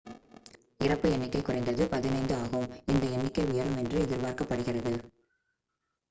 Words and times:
இறப்பு 0.79 1.07
எண்ணிக்கை 1.09 1.41
குறைந்தது 1.41 1.83
15 1.91 2.37
ஆகும் 2.37 2.65
இந்த 2.85 3.03
எண்ணிக்கை 3.07 3.43
உயரும் 3.45 3.77
என்று 3.77 3.99
எதிர்பார்க்கப்படுகிறது 4.01 4.95